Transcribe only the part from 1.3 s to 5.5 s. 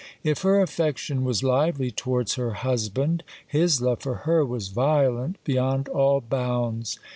lively towards her husband, his love for her was violent